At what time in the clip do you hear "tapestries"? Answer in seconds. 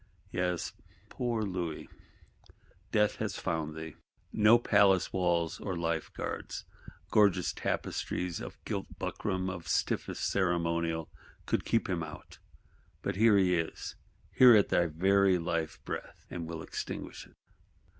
7.53-8.41